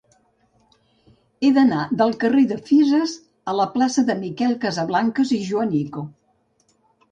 [1.47, 3.15] He d'anar del carrer de Fisas
[3.53, 6.07] a la plaça de Miquel Casablancas i Joanico.